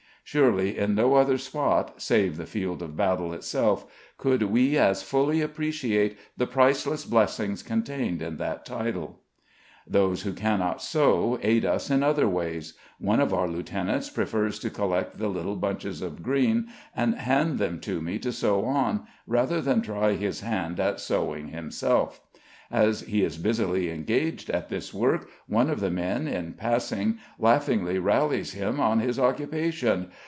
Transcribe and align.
Surely 0.23 0.77
in 0.77 0.95
no 0.95 1.15
other 1.15 1.37
spot, 1.37 2.01
save 2.01 2.37
the 2.37 2.45
field 2.45 2.81
of 2.81 2.95
battle 2.95 3.33
itself, 3.33 3.85
could 4.17 4.41
we 4.43 4.77
as 4.77 5.03
fully 5.03 5.41
appreciate 5.41 6.17
the 6.37 6.47
priceless 6.47 7.03
blessings 7.03 7.61
contained 7.61 8.21
in 8.21 8.37
that 8.37 8.65
Title. 8.65 9.19
Those 9.85 10.21
who 10.21 10.31
cannot 10.31 10.81
sew, 10.81 11.37
aid 11.41 11.65
us 11.65 11.89
in 11.89 12.01
other 12.01 12.29
ways. 12.29 12.75
One 12.97 13.19
of 13.19 13.33
our 13.33 13.49
lieutenants 13.49 14.09
prefers 14.09 14.57
to 14.59 14.69
collect 14.69 15.17
the 15.17 15.27
little 15.27 15.57
bunches 15.57 16.01
of 16.01 16.23
green, 16.23 16.67
and 16.95 17.15
hand 17.15 17.57
them 17.59 17.81
to 17.81 17.99
me 17.99 18.17
to 18.19 18.31
sew 18.31 18.63
on, 18.63 19.05
rather 19.27 19.59
than 19.59 19.81
try 19.81 20.13
his 20.13 20.39
hand 20.41 20.79
at 20.79 21.01
sewing 21.01 21.49
himself; 21.49 22.21
as 22.69 23.01
he 23.01 23.21
is 23.21 23.37
busily 23.37 23.89
engaged 23.89 24.49
at 24.49 24.69
this 24.69 24.93
work, 24.93 25.27
one 25.45 25.69
of 25.69 25.81
the 25.81 25.91
men, 25.91 26.25
in 26.25 26.53
passing, 26.53 27.19
laughingly 27.37 27.99
rallies 27.99 28.53
him 28.53 28.79
on 28.79 28.99
his 29.01 29.19
occupation. 29.19 30.09